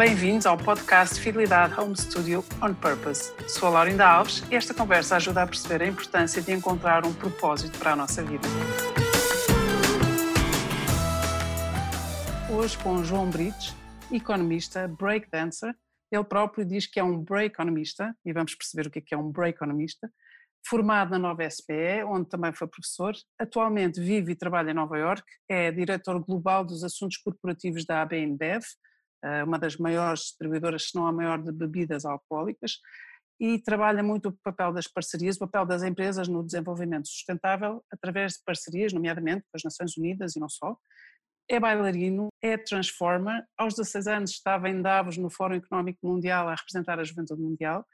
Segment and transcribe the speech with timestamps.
[0.00, 3.34] Bem-vindos ao podcast Fidelidade Home Studio On Purpose.
[3.46, 7.12] Sou a Laurinda Alves e esta conversa ajuda a perceber a importância de encontrar um
[7.12, 8.48] propósito para a nossa vida.
[12.50, 13.76] Hoje com João Brites,
[14.10, 15.74] economista, breakdancer.
[16.10, 19.30] Ele próprio diz que é um break-economista, e vamos perceber o que é, é um
[19.30, 20.10] break-economista,
[20.66, 23.14] formado na nova SPE, onde também foi professor.
[23.38, 28.18] Atualmente vive e trabalha em Nova York, é diretor global dos assuntos corporativos da AB
[28.18, 28.66] InBev, eh,
[29.46, 32.78] uma das maiores distribuidoras, se não a maior, de bebidas alcoólicas,
[33.40, 38.34] e trabalha muito o papel das parcerias, o papel das empresas no desenvolvimento sustentável, através
[38.34, 40.76] de parcerias, nomeadamente com as Nações Unidas e não só.
[41.48, 43.42] É bailarino, é transformer.
[43.56, 47.84] Aos 16 anos estava em Davos, no Fórum Económico Mundial, a representar a juventude mundial.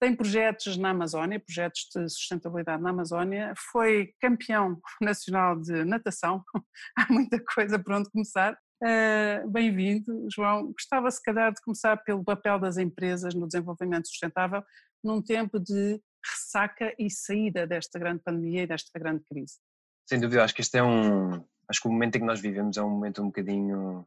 [0.00, 3.52] Tem projetos na Amazónia, projetos de sustentabilidade na Amazónia.
[3.72, 6.44] Foi campeão nacional de natação.
[6.96, 8.56] Há muita coisa por onde começar.
[8.82, 10.72] Uh, Bem-vindo, João.
[10.72, 14.62] Gostava, se calhar, de começar pelo papel das empresas no desenvolvimento sustentável
[15.02, 19.58] num tempo de ressaca e saída desta grande pandemia e desta grande crise.
[20.06, 21.44] Sem dúvida, acho que este é um.
[21.68, 24.06] Acho que o momento em que nós vivemos é um momento um bocadinho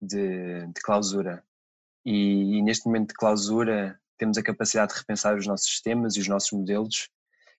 [0.00, 1.42] de, de clausura.
[2.04, 6.20] E, e, neste momento de clausura temos a capacidade de repensar os nossos sistemas e
[6.20, 7.08] os nossos modelos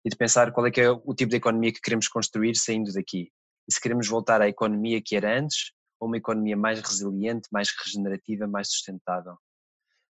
[0.03, 2.91] e de pensar qual é que é o tipo de economia que queremos construir saindo
[2.93, 3.31] daqui.
[3.67, 7.69] E se queremos voltar à economia que era antes ou uma economia mais resiliente, mais
[7.83, 9.37] regenerativa, mais sustentável.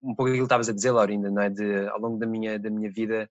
[0.03, 1.51] Um pouco aquilo que estavas a dizer, Laurinda, não é?
[1.51, 3.29] De, ao longo da minha, da minha vida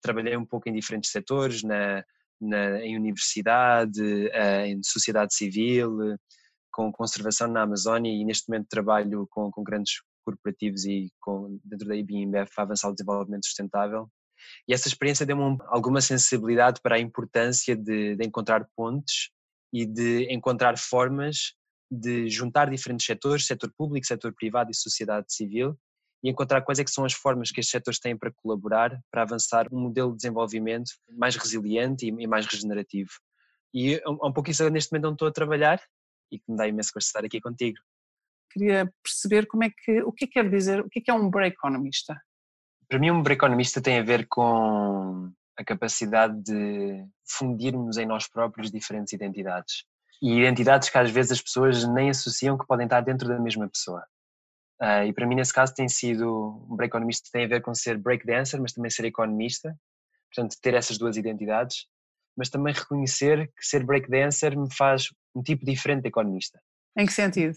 [0.00, 2.04] trabalhei um pouco em diferentes setores, na,
[2.40, 6.16] na, em universidade, eh, em sociedade civil,
[6.70, 11.88] com conservação na Amazónia e neste momento trabalho com, com grandes corporativos e com, dentro
[11.88, 14.08] da IBMBF para avançar o desenvolvimento sustentável.
[14.68, 19.30] E essa experiência deu-me alguma sensibilidade para a importância de, de encontrar pontes
[19.72, 21.54] e de encontrar formas
[21.90, 25.78] de juntar diferentes setores, setor público, setor privado e sociedade civil,
[26.22, 29.22] e encontrar quais é que são as formas que estes setores têm para colaborar, para
[29.22, 33.10] avançar um modelo de desenvolvimento mais resiliente e mais regenerativo.
[33.72, 35.80] E é um pouco isso neste momento onde estou a trabalhar
[36.32, 37.78] e que me dá imenso gosto de estar aqui contigo.
[38.50, 41.14] Queria perceber como é que, o que é quer dizer, o que é, que é
[41.14, 42.20] um break economista?
[42.88, 48.28] Para mim um break economista tem a ver com a capacidade de fundirmos em nós
[48.28, 49.84] próprios diferentes identidades
[50.20, 53.68] e identidades que às vezes as pessoas nem associam que podem estar dentro da mesma
[53.68, 54.04] pessoa.
[54.80, 57.74] Uh, e para mim, nesse caso, tem sido um break economista tem a ver com
[57.74, 59.76] ser break dancer, mas também ser economista,
[60.32, 61.86] portanto, ter essas duas identidades,
[62.36, 66.60] mas também reconhecer que ser break dancer me faz um tipo diferente de economista.
[66.96, 67.56] Em que sentido?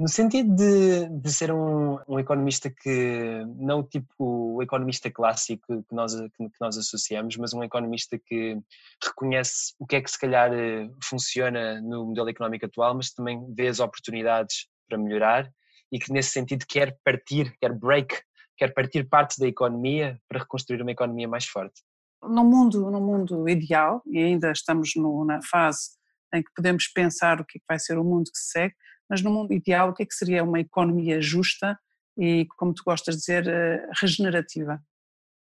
[0.00, 5.84] No sentido de, de ser um, um, economista que, não o tipo o economista clássico
[5.86, 8.58] que nós, que, que nós associamos, mas um economista que
[9.04, 13.44] reconhece o que é que se calhar eh, funciona no modelo económico atual, mas também
[13.54, 15.52] vê as oportunidades para melhorar
[15.92, 18.22] e que nesse sentido quer partir, quer break,
[18.56, 21.82] quer partir partes da economia para reconstruir uma economia mais forte.
[22.22, 25.90] No mundo, no mundo ideal, e ainda estamos no, na fase
[26.32, 28.74] em que podemos pensar o que, é vai ser o mundo que se segue,
[29.10, 31.76] mas no mundo ideal, o que é que seria uma economia justa
[32.16, 34.80] e, como tu gostas de dizer, eh, regenerativa?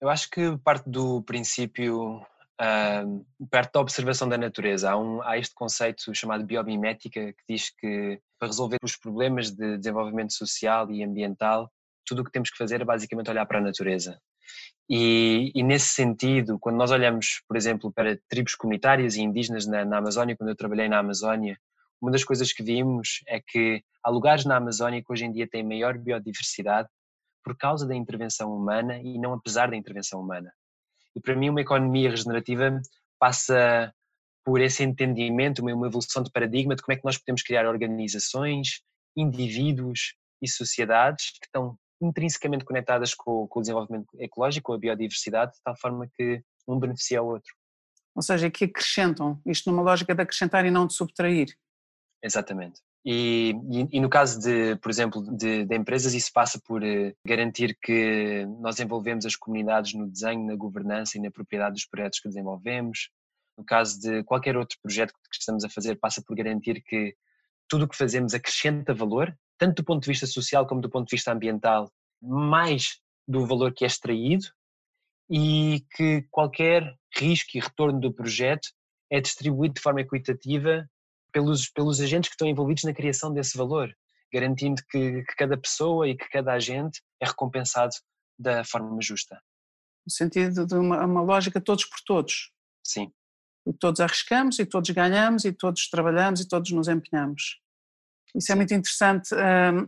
[0.01, 5.37] Eu acho que parte do princípio, uh, perto da observação da natureza, há, um, há
[5.37, 11.05] este conceito chamado biomimética que diz que para resolver os problemas de desenvolvimento social e
[11.05, 11.71] ambiental,
[12.07, 14.19] tudo o que temos que fazer é basicamente olhar para a natureza.
[14.89, 19.85] E, e, nesse sentido, quando nós olhamos, por exemplo, para tribos comunitárias e indígenas na,
[19.85, 21.59] na Amazónia, quando eu trabalhei na Amazónia,
[22.01, 25.49] uma das coisas que vimos é que há lugares na Amazónia que hoje em dia
[25.49, 26.89] têm maior biodiversidade
[27.43, 30.53] por causa da intervenção humana e não apesar da intervenção humana.
[31.17, 32.81] E para mim, uma economia regenerativa
[33.19, 33.93] passa
[34.45, 38.81] por esse entendimento, uma evolução de paradigma de como é que nós podemos criar organizações,
[39.17, 45.63] indivíduos e sociedades que estão intrinsecamente conectadas com, o desenvolvimento ecológico, com a biodiversidade, de
[45.63, 47.53] tal forma que um beneficia o outro.
[48.15, 51.49] Ou seja, que acrescentam, isto numa lógica de acrescentar e não de subtrair.
[52.23, 52.81] Exatamente.
[53.05, 57.15] E, e, e, no caso de, por exemplo, de, de, empresas, isso passa por uh,
[57.25, 62.21] garantir que nós envolvemos as comunidades no desenho, na governança e na propriedade dos projetos
[62.21, 63.11] que desenvolvemos.
[63.57, 67.15] No caso de qualquer outro projeto que estamos a fazer, passa por garantir que
[67.69, 71.09] tudo o que fazemos acrescenta valor, tanto do ponto de vista social como do ponto
[71.09, 74.47] de vista ambiental, mais do valor que é extraído
[75.31, 78.69] e que qualquer risco e retorno do projeto
[79.11, 80.89] é distribuído de forma equitativa
[81.33, 83.95] pelos, pelos agentes que estão envolvidos na criação desse valor,
[84.33, 87.95] garantindo que, que cada pessoa e que cada agente é recompensado
[88.39, 89.41] da forma justa.
[90.07, 92.51] No sentido de uma, uma lógica todos por todos.
[92.83, 93.13] Sim.
[93.67, 97.61] E todos arriscamos, e todos ganhamos, e todos trabalhamos, e todos nos empenhamos.
[98.35, 99.31] Isso é muito interessante.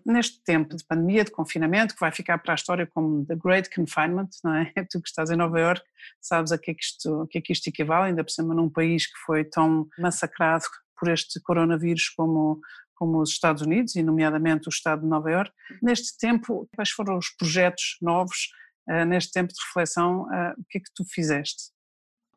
[0.05, 3.71] neste tempo de pandemia, de confinamento, que vai ficar para a história como The Great
[3.75, 4.73] Confinement, não é?
[4.91, 5.83] Tu que estás em Nova York,
[6.21, 8.55] sabes a que é que isto, a que é que isto equivale, ainda por cima
[8.55, 10.65] num país que foi tão massacrado
[11.01, 12.61] por este coronavírus como,
[12.95, 15.51] como os Estados Unidos, e nomeadamente o Estado de Nova York.
[15.83, 18.51] Neste tempo, quais foram os projetos novos,
[18.89, 21.73] uh, neste tempo de reflexão, uh, o que é que tu fizeste?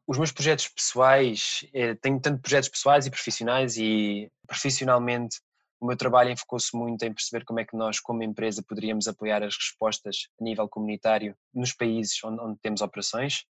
[0.07, 5.37] Os meus projetos pessoais, eh, tenho tanto projetos pessoais e profissionais, e profissionalmente
[5.83, 9.43] o meu trabalho enfocou-se muito em perceber como é que nós, como empresa, poderíamos apoiar
[9.43, 13.43] as respostas a nível comunitário nos países onde, onde temos operações.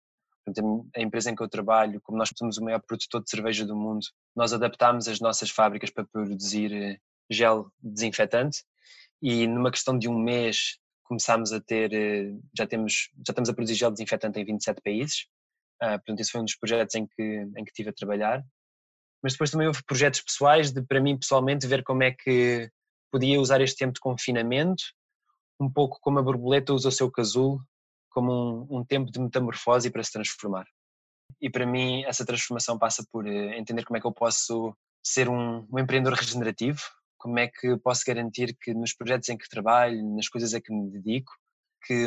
[0.96, 3.76] A empresa em que eu trabalho, como nós somos o maior produtor de cerveja do
[3.76, 6.98] mundo, nós adaptámos as nossas fábricas para produzir eh,
[7.30, 8.64] gel desinfetante
[9.22, 13.54] e numa questão de um mês começámos a ter, eh, já temos, já estamos a
[13.54, 15.26] produzir gel desinfetante em 27 países.
[15.82, 18.44] Uh, portanto, esse foi um dos projetos em que, em que estive a trabalhar
[19.22, 22.70] mas depois também houve projetos pessoais de, para mim pessoalmente, ver como é que
[23.12, 24.82] podia usar este tempo de confinamento,
[25.60, 27.62] um pouco como a borboleta usa o seu casulo,
[28.10, 30.66] como um, um tempo de metamorfose para se transformar.
[31.40, 35.28] E para mim essa transformação passa por eh, entender como é que eu posso ser
[35.28, 36.80] um, um empreendedor regenerativo,
[37.16, 40.72] como é que posso garantir que nos projetos em que trabalho, nas coisas a que
[40.72, 41.32] me dedico,
[41.86, 42.06] que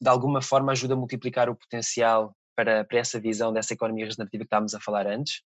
[0.00, 4.42] de alguma forma ajuda a multiplicar o potencial para, para essa visão dessa economia regenerativa
[4.42, 5.42] que estávamos a falar antes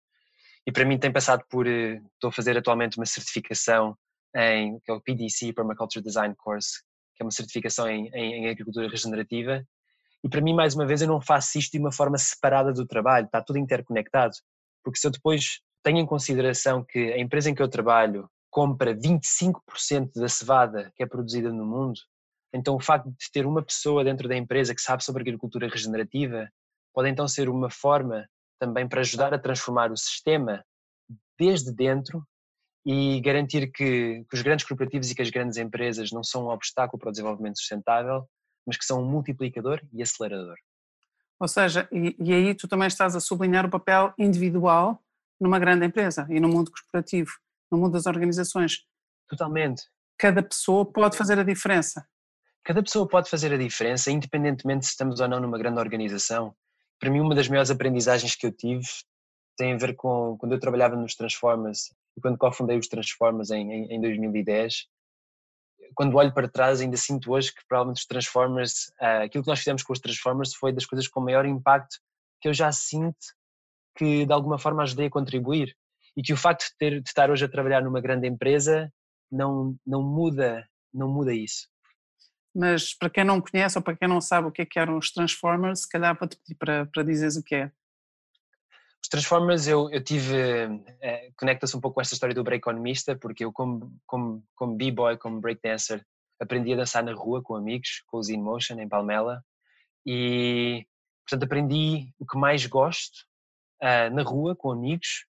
[0.67, 3.97] e para mim tem passado por, eh, estou a fazer atualmente uma certificação
[4.37, 6.83] em, que é o PDC, Permaculture Design Course,
[7.17, 9.65] que é uma certificação em, em, em agricultura regenerativa,
[10.23, 12.87] e para mim, mais uma vez, eu não faço isto de uma forma separada do
[12.87, 14.35] trabalho, está tudo interconectado,
[14.85, 18.95] porque se eu depois tenho em consideração que a empresa em que eu trabalho compra
[18.95, 21.99] 25% da cevada que é produzida no mundo,
[22.53, 26.49] então o facto de ter uma pessoa dentro da empresa que sabe sobre agricultura regenerativa
[26.93, 28.27] pode então ser uma forma
[28.59, 30.65] também para ajudar a transformar o sistema
[31.39, 32.23] desde dentro
[32.85, 36.51] e garantir que, que, os grandes corporativos e que as grandes empresas não são um
[36.51, 38.27] obstáculo para o desenvolvimento sustentável,
[38.71, 40.57] mas que são um multiplicador e acelerador.
[41.39, 45.03] Ou seja, e, e aí tu também estás a sublinhar o papel individual
[45.41, 47.31] numa grande empresa e no mundo corporativo,
[47.71, 48.85] no mundo das organizações.
[49.29, 49.85] Totalmente.
[50.19, 52.07] Cada pessoa pode fazer a diferença.
[52.63, 56.55] Cada pessoa pode fazer a diferença, independentemente se estamos ou não numa grande organização
[57.01, 58.87] para mim uma das maiores aprendizagens que eu tive
[59.57, 63.73] tem a ver com quando eu trabalhava nos Transformers e quando cofundei os Transformers em,
[63.73, 64.87] em, em 2010
[65.95, 69.59] quando olho para trás ainda sinto hoje que provavelmente os Transformers uh, aquilo que nós
[69.59, 71.99] fizemos com os Transformers foi das coisas com maior impacto
[72.41, 73.19] que eu já sinto
[73.97, 75.75] que de alguma forma ajudei a contribuir
[76.17, 78.93] e que o facto de, ter, de estar hoje a trabalhar numa grande empresa
[79.31, 81.69] não, não muda não muda isso
[82.55, 84.99] mas para quem não conhece ou para quem não sabe o que, é que eram
[84.99, 87.73] os Transformers, se calhar para te pedir para, para dizeres o que é.
[89.03, 90.37] Os Transformers eu, eu tive,
[91.01, 94.77] é, conecta-se um pouco com esta história do break economista, porque eu como, como, como
[94.77, 96.05] b-boy, como breakdancer,
[96.39, 99.43] aprendi a dançar na rua com amigos, com os In Motion em Palmela
[100.07, 100.87] e
[101.29, 103.27] portanto aprendi o que mais gosto
[103.83, 105.27] uh, na rua com amigos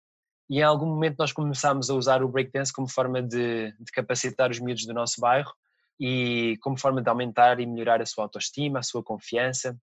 [0.49, 4.49] e em algum momento nós começámos a usar o breakdance como forma de, de capacitar
[4.49, 5.53] os miúdos do nosso bairro
[5.99, 9.77] e como forma de aumentar e melhorar a sua autoestima, a sua confiança.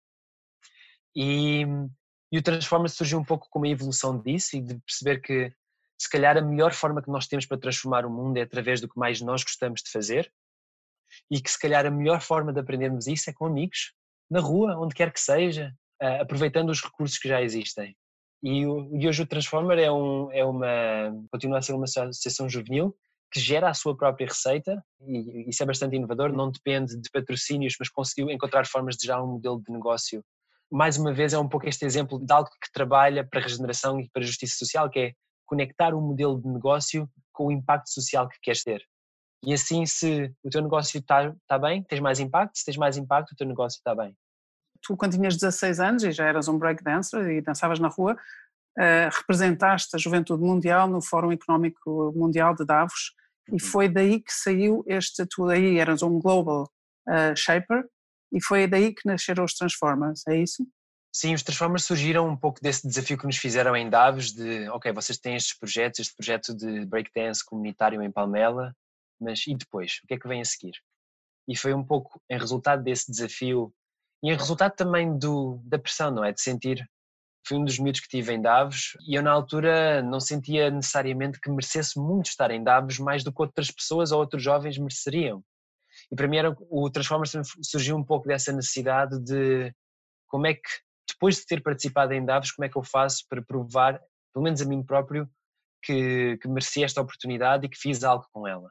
[1.17, 1.67] E,
[2.32, 5.52] e o Transforma surgiu um pouco como a evolução disso e de perceber que
[6.00, 8.88] se calhar a melhor forma que nós temos para transformar o mundo é através do
[8.88, 10.33] que mais nós gostamos de fazer
[11.30, 13.92] e que se calhar a melhor forma de aprendermos isso é com amigos,
[14.30, 15.73] na rua, onde quer que seja,
[16.21, 17.95] aproveitando os recursos que já existem.
[18.42, 20.66] E, hoje o Transformer é, um, é uma,
[21.30, 22.97] continua a ser uma associação juvenil
[23.30, 27.76] que gera a sua própria receita e isso é bastante inovador, não depende de patrocínios,
[27.78, 30.25] mas conseguiu encontrar formas de gerar um modelo de negócio.
[30.73, 34.00] Mais uma vez é um pouco este exemplo de algo que trabalha para a regeneração
[34.00, 35.12] e para a justiça social, que é
[35.45, 38.83] conectar um modelo de negócio com o impacto social que queres ter.
[39.45, 42.97] E assim, se o teu negócio está tá bem, tens mais impacto, se tens mais
[42.97, 44.17] impacto, o teu negócio está bem.
[44.81, 49.17] Tu, quando tinhas 16 anos e já eras um breakdancer e dançavas na rua, uh,
[49.19, 53.12] representaste a juventude mundial no Fórum Económico Mundial de Davos
[53.49, 53.59] e uhum.
[53.59, 56.64] foi daí que saiu este, tu aí eras um global
[57.09, 57.85] uh, shaper,
[58.33, 60.67] e foi daí que nasceram os Transformers, é isso?
[61.15, 64.93] Sim, os Transformers surgiram um pouco desse desafio que nos fizeram em Davos de, ok,
[64.93, 68.75] vocês têm estes projetos, este projeto de breakdance comunitário em Palmela,
[69.21, 70.01] mas e depois?
[70.03, 70.73] O que é que vem a seguir?
[71.47, 73.73] E foi um pouco em resultado desse desafio
[74.23, 76.33] e em resultado também do, da pressão, não é?
[76.33, 76.89] De sentir
[77.47, 81.41] Fui um dos miúdos que tive em Davos e eu na altura não sentia necessariamente
[81.41, 85.43] que merecesse muito estar em Davos mais do que outras pessoas ou outros jovens mereceriam.
[86.12, 89.75] E para mim era, o Transformers surgiu um pouco dessa necessidade de
[90.28, 90.69] como é que,
[91.09, 93.99] depois de ter participado em Davos, como é que eu faço para provar,
[94.33, 95.26] pelo menos a mim próprio,
[95.83, 98.71] que, que mereci esta oportunidade e que fiz algo com ela.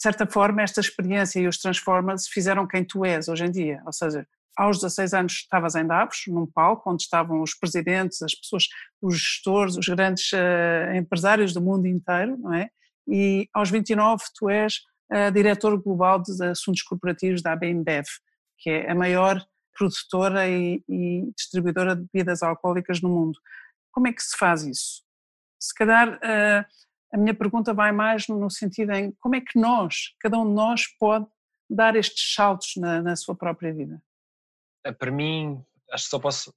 [0.00, 3.80] certa forma, esta experiência e os Transformers fizeram quem tu és hoje em dia.
[3.86, 8.34] Ou seja, aos 16 anos estavas em Davos, num palco onde estavam os presidentes, as
[8.34, 8.66] pessoas,
[9.00, 12.68] os gestores, os grandes uh, empresários do mundo inteiro, não é?
[13.06, 14.80] E aos 29 tu és
[15.32, 18.06] diretor global de assuntos corporativos da ABMBev,
[18.58, 19.44] que é a maior
[19.76, 23.38] produtora e, e distribuidora de bebidas alcoólicas no mundo.
[23.90, 25.02] Como é que se faz isso?
[25.60, 26.64] Se calhar uh,
[27.12, 30.54] a minha pergunta vai mais no sentido em como é que nós, cada um de
[30.54, 31.26] nós, pode
[31.68, 34.02] dar estes saltos na, na sua própria vida?
[34.84, 36.54] Eh, para mim, acho que só posso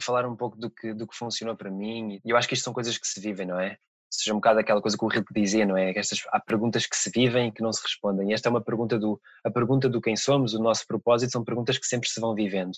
[0.00, 2.20] falar um pouco do que, do que funcionou para mim.
[2.24, 3.78] E eu acho que isto são coisas que se vivem, não é?
[4.10, 5.90] Seja um bocado aquela coisa que o Rilke dizia, não é?
[5.90, 8.30] Estas, há perguntas que se vivem e que não se respondem.
[8.30, 11.44] E esta é uma pergunta do, a pergunta do quem somos, o nosso propósito, são
[11.44, 12.76] perguntas que sempre se vão vivendo.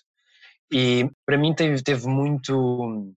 [0.73, 3.15] E para mim teve, teve muito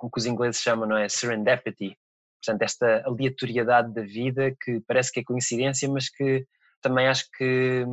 [0.00, 1.08] o que os ingleses chamam, não é?
[1.08, 1.96] Serendipity.
[2.44, 6.44] Portanto, esta aleatoriedade da vida que parece que é coincidência, mas que
[6.80, 7.86] também acho que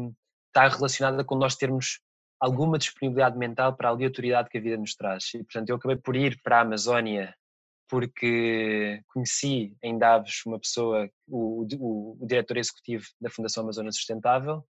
[0.47, 1.99] está relacionada com nós termos
[2.39, 5.25] alguma disponibilidade mental para a aleatoriedade que a vida nos traz.
[5.35, 7.35] E, portanto, eu acabei por ir para a Amazónia
[7.89, 14.63] porque conheci em Davos uma pessoa, o, o, o diretor executivo da Fundação Amazônia Sustentável,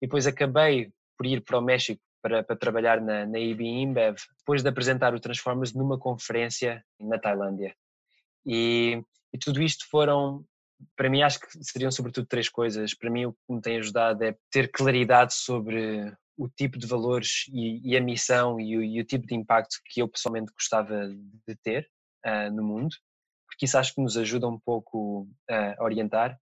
[0.00, 4.16] e depois acabei por ir para o México para, para trabalhar na, na IB InBev,
[4.38, 7.74] depois de apresentar o Transformers numa conferência na Tailândia.
[8.44, 9.00] E,
[9.32, 10.44] e tudo isto foram
[10.94, 12.94] para mim acho que seriam sobretudo três coisas.
[12.94, 17.46] Para mim o que me tem ajudado é ter claridade sobre o tipo de valores
[17.48, 21.08] e, e a missão e o, e o, tipo de impacto que eu pessoalmente gostava
[21.08, 21.88] de ter
[22.26, 22.94] uh, no mundo,
[23.46, 26.38] porque isso acho que nos ajuda um pouco a orientar.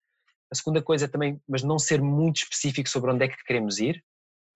[0.53, 3.79] A segunda coisa é também, mas não ser muito específico sobre onde é que queremos
[3.79, 4.05] ir,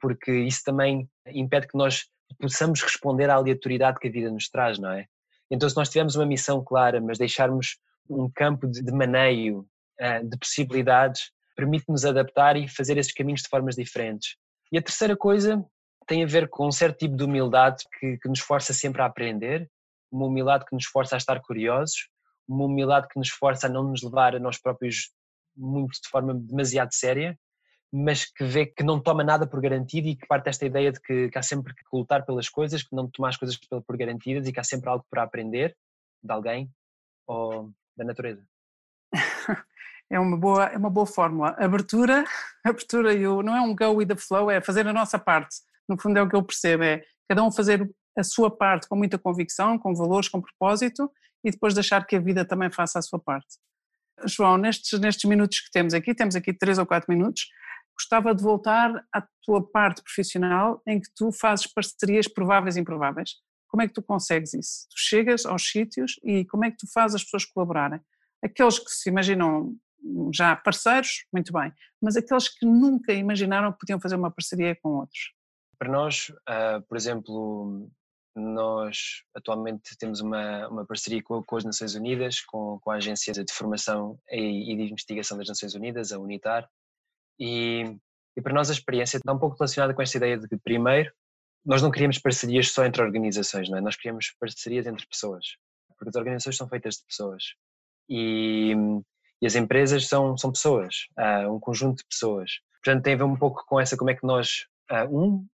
[0.00, 2.04] porque isso também impede que nós
[2.38, 5.06] possamos responder à aleatoriedade que a vida nos traz, não é?
[5.50, 7.78] Então, se nós tivermos uma missão clara, mas deixarmos
[8.08, 9.66] um campo de, de maneio,
[10.00, 14.36] uh, de possibilidades, permite-nos adaptar e fazer esses caminhos de formas diferentes.
[14.72, 15.64] E a terceira coisa
[16.06, 19.06] tem a ver com um certo tipo de humildade que, que nos força sempre a
[19.06, 19.70] aprender,
[20.14, 22.08] uma humildade que nos força a estar curiosos,
[22.48, 25.10] uma humildade que nos força a não nos levar a nós próprios
[25.56, 27.38] muito de forma demasiado séria,
[27.92, 31.00] mas que vê que não toma nada por garantido e que parte desta ideia de
[31.00, 34.46] que, que há sempre que lutar pelas coisas, que não tomar as coisas por garantidas
[34.46, 35.76] e que há sempre algo para aprender
[36.22, 36.70] de alguém
[37.26, 38.44] ou da natureza.
[40.10, 41.50] é uma boa, é uma boa fórmula.
[41.58, 42.24] Abertura,
[42.64, 45.56] abertura e o, não é um go with the flow, é fazer a nossa parte.
[45.88, 48.96] No fundo é o que eu percebo, é cada um fazer a sua parte com
[48.96, 51.10] muita convicção, com valores, com propósito
[51.44, 53.58] e depois deixar que a vida também faça a sua parte.
[54.26, 57.48] João, nestes, nestes minutos que temos aqui, temos aqui três ou quatro minutos,
[57.96, 63.30] gostava de voltar à tua parte profissional em que tu fazes parcerias prováveis e improváveis.
[63.68, 64.86] Como é que tu consegues isso?
[64.90, 68.00] Tu chegas aos sítios e como é que tu fazes as pessoas colaborarem?
[68.42, 69.74] Aqueles que se imaginam
[70.32, 74.90] já parceiros, muito bem, mas aqueles que nunca imaginaram que podiam fazer uma parceria com
[74.90, 75.32] outros?
[75.78, 77.90] Para nós, uh, por exemplo,
[78.34, 83.32] nós atualmente temos uma, uma parceria com, com as Nações Unidas, com, com, a Agência
[83.32, 86.68] de Formação e, e de Investigação das Nações Unidas, a UNITAR,
[87.38, 87.96] e,
[88.36, 91.12] e para nós a experiência está um pouco relacionada com esta ideia de que, primeiro,
[91.64, 93.80] nós não queríamos parcerias só entre organizações, não é?
[93.80, 95.56] nós queríamos parcerias entre pessoas,
[95.96, 97.42] porque as organizações são feitas de pessoas.
[98.08, 98.74] E,
[99.40, 102.50] e as empresas são, são pessoas, uh, um conjunto de pessoas.
[102.82, 105.46] Portanto, tem a ver um pouco com essa, como é que nós, uh, um,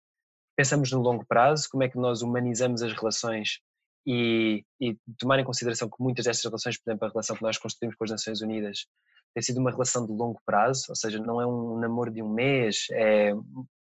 [0.60, 3.62] pensamos no longo prazo, como é que nós humanizamos as relações
[4.06, 7.58] e, e tomar em consideração que muitas destas relações, por exemplo, a relação que nós
[7.58, 8.86] construímos com as Nações Unidas,
[9.34, 12.28] tem sido uma relação de longo prazo, ou seja, não é um namoro de um
[12.28, 13.32] mês, é,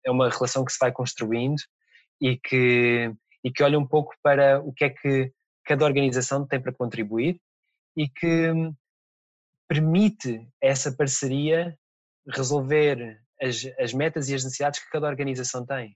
[0.05, 1.59] é uma relação que se vai construindo
[2.21, 5.33] e que, e que olha um pouco para o que é que
[5.65, 7.41] cada organização tem para contribuir
[7.97, 8.53] e que
[9.67, 11.77] permite essa parceria
[12.25, 15.93] resolver as, as metas e as necessidades que cada organização tem.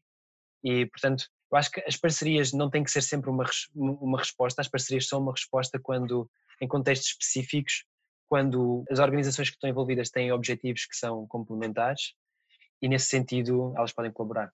[0.63, 4.61] E, portanto, eu acho que as parcerias não têm que ser sempre uma, uma resposta,
[4.61, 6.29] as parcerias são uma resposta quando,
[6.61, 7.85] em contextos específicos,
[8.29, 12.13] quando as organizações que estão envolvidas têm objetivos que são complementares
[12.81, 14.51] e, nesse sentido, elas podem colaborar.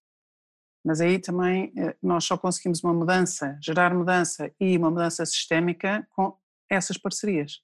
[0.84, 6.08] Mas aí também eh, nós só conseguimos uma mudança, gerar mudança e uma mudança sistémica
[6.12, 6.38] com
[6.70, 7.62] essas parcerias.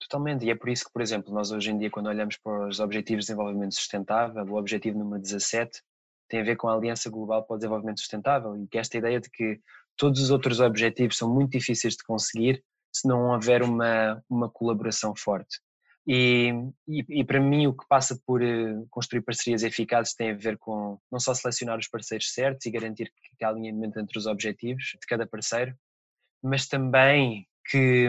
[0.00, 2.68] Totalmente, e é por isso que, por exemplo, nós hoje em dia, quando olhamos para
[2.68, 5.82] os Objetivos de Desenvolvimento Sustentável, o objetivo número 17
[6.28, 9.20] tem a ver com a Aliança Global para o Desenvolvimento Sustentável e que esta ideia
[9.20, 9.60] de que
[9.96, 15.14] todos os outros objetivos são muito difíceis de conseguir se não houver uma, uma colaboração
[15.16, 15.60] forte.
[16.06, 16.50] E,
[16.88, 20.56] e, e, para mim o que passa por eh, construir parcerias eficazes tem a ver
[20.56, 24.84] com não só selecionar os parceiros certos e garantir que há alinhamento entre os objetivos
[24.84, 25.76] de cada parceiro,
[26.42, 28.08] mas também que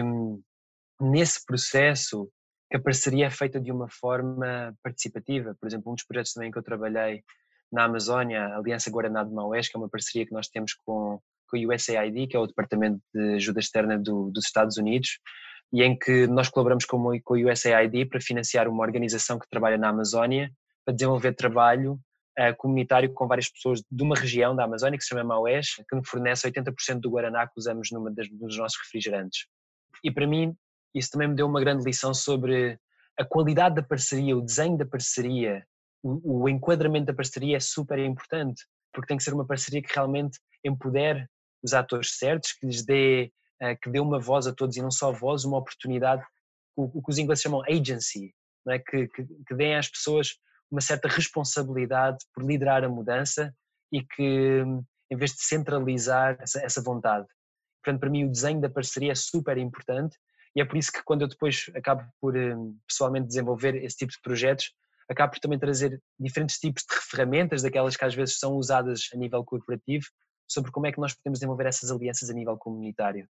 [0.98, 2.30] nesse processo
[2.70, 5.56] que a parceria é feita de uma forma participativa.
[5.60, 7.22] Por exemplo, um dos projetos também que eu trabalhei
[7.72, 11.20] na Amazónia, a Aliança Guaraná de Maués, que é uma parceria que nós temos com,
[11.48, 15.18] com o USAID, que é o Departamento de Ajuda Externa do, dos Estados Unidos,
[15.72, 19.78] e em que nós colaboramos com, com o USAID para financiar uma organização que trabalha
[19.78, 20.50] na Amazónia
[20.84, 22.00] para desenvolver trabalho
[22.38, 25.96] uh, comunitário com várias pessoas de uma região da Amazónia que se chama Maués, que
[25.96, 29.46] nos fornece 80% do Guaraná que usamos numa das, nossos refrigerantes.
[30.02, 30.54] E para mim
[30.94, 32.78] isso também me deu uma grande lição sobre
[33.16, 35.64] a qualidade da parceria, o desenho da parceria,
[36.02, 39.94] o, o enquadramento da parceria é super importante, porque tem que ser uma parceria que
[39.94, 41.26] realmente empodere
[41.62, 44.90] os atores certos, que lhes dê, uh, que dê uma voz a todos e não
[44.90, 46.24] só voz, uma oportunidade,
[46.76, 48.78] o, o que os ingleses chamam agency, não é?
[48.78, 50.34] que, que, que às pessoas
[50.70, 53.52] uma certa responsabilidade por liderar a mudança
[53.92, 54.62] e que,
[55.10, 57.26] em vez de centralizar essa, essa vontade.
[57.82, 60.16] Portanto, para mim, o desenho da parceria é super importante
[60.54, 64.12] e é por isso que, quando eu depois acabo por hum, pessoalmente desenvolver esse tipo
[64.12, 64.72] de projetos,
[65.10, 69.16] acabo por também trazer diferentes tipos de ferramentas, daquelas que às vezes são usadas a
[69.16, 70.06] nível corporativo,
[70.48, 73.28] sobre como é que nós podemos desenvolver essas alianças a nível comunitário.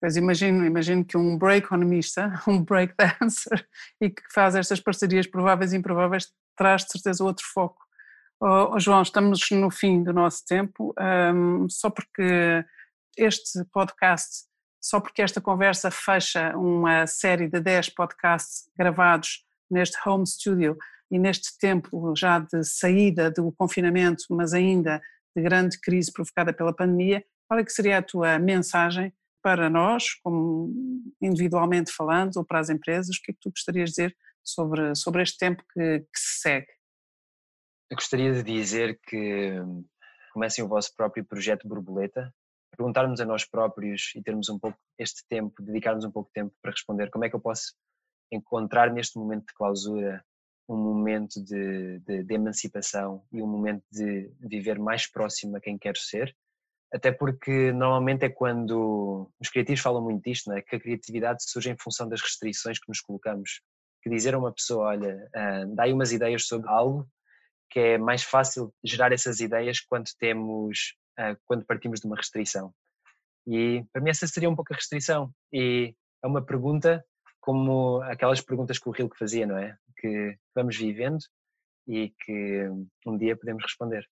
[0.00, 3.68] Pois imagino, imagino que um break economista, um break dancer
[4.00, 7.80] e que faz estas parcerias prováveis e improváveis traz de certeza outro foco.
[8.40, 12.64] Oh, João, estamos no fim do nosso tempo, um, só porque
[13.16, 14.46] este podcast,
[14.80, 20.76] só porque esta conversa fecha uma série de 10 podcasts gravados neste home studio
[21.10, 25.00] e neste tempo já de saída do confinamento, mas ainda
[25.36, 29.12] de grande crise provocada pela pandemia, qual é que seria a tua mensagem
[29.42, 30.70] para nós, como
[31.20, 33.16] individualmente falando, ou para as empresas?
[33.16, 36.40] O que é que tu gostarias de dizer sobre, sobre este tempo que, que se
[36.40, 36.68] segue?
[37.90, 39.84] Eu gostaria de dizer que hum,
[40.32, 42.32] comecem o vosso próprio projeto borboleta,
[42.74, 46.54] perguntarmos a nós próprios e termos um pouco este tempo, dedicarmos um pouco de tempo
[46.62, 47.74] para responder como é que eu posso
[48.34, 50.24] encontrar neste momento de clausura
[50.68, 55.76] um momento de, de, de, emancipação e um momento de viver mais próximo a quem
[55.76, 56.34] quero ser,
[56.92, 60.62] até porque normalmente é quando os criativos falam muito disto, não é?
[60.62, 63.60] que a criatividade surge em função das restrições que nos colocamos.
[64.02, 67.08] Que dizer a uma pessoa, olha, uh, dá aí umas ideias sobre algo,
[67.70, 72.74] que é mais fácil gerar essas ideias quando temos, uh, quando partimos de uma restrição.
[73.46, 75.32] E para mim essa seria um pouco a restrição.
[75.52, 77.04] E é uma pergunta
[77.42, 79.76] como aquelas perguntas que o Rilke fazia, não é?
[79.98, 81.18] Que vamos vivendo
[81.86, 82.68] e que
[83.04, 84.08] um dia podemos responder.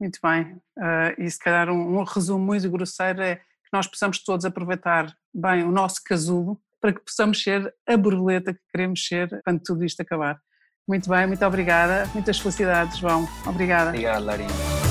[0.00, 0.54] Muito bem.
[0.78, 5.14] Uh, e se calhar um, um, resumo muito grosseiro é que nós possamos todos aproveitar
[5.34, 9.84] bem o nosso casulo para que possamos ser a borboleta que queremos ser quando tudo
[9.84, 10.40] isto acabar.
[10.88, 12.06] Muito bem, muito obrigada.
[12.14, 13.28] Muitas felicidades, João.
[13.46, 13.90] Obrigada.
[13.90, 14.89] Obrigado, Larinha.